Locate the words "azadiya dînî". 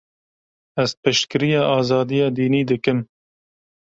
1.75-2.61